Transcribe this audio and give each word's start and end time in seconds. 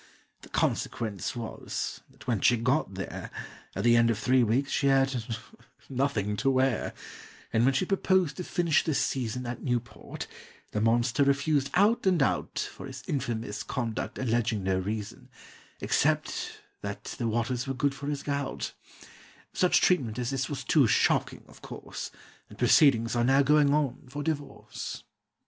The 0.41 0.49
consequence 0.49 1.35
was, 1.35 2.01
that 2.09 2.25
when 2.25 2.41
she 2.41 2.57
got 2.57 2.95
there, 2.95 3.29
At 3.75 3.83
the 3.83 3.95
end 3.95 4.09
of 4.09 4.17
three 4.17 4.41
weeks 4.41 4.71
she 4.71 4.87
had 4.87 5.23
nothing 5.89 6.35
to 6.37 6.49
wear, 6.49 6.95
And 7.53 7.65
when 7.65 7.75
she 7.75 7.85
proposed 7.85 8.37
to 8.37 8.43
finish 8.43 8.83
the 8.83 8.95
season 8.95 9.45
At 9.45 9.61
Newport, 9.61 10.25
the 10.71 10.81
monster 10.81 11.23
refused 11.23 11.69
out 11.75 12.07
and 12.07 12.23
out, 12.23 12.57
For 12.57 12.87
his 12.87 13.03
infamous 13.07 13.61
conduct 13.61 14.17
alleging 14.17 14.63
no 14.63 14.79
reason, 14.79 15.29
Except 15.81 16.61
that 16.81 17.03
the 17.19 17.27
waters 17.27 17.67
were 17.67 17.75
good 17.75 17.93
for 17.93 18.07
his 18.07 18.23
gout; 18.23 18.73
Such 19.53 19.81
treatment 19.81 20.17
as 20.17 20.31
this 20.31 20.49
was 20.49 20.63
too 20.63 20.87
shocking, 20.87 21.43
of 21.47 21.61
course, 21.61 22.09
And 22.49 22.57
proceedings 22.57 23.15
are 23.15 23.23
now 23.23 23.43
going 23.43 23.71
on 23.71 24.07
for 24.09 24.23
divorce. 24.23 25.03